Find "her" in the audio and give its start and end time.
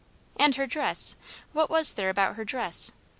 0.55-0.65, 2.35-2.43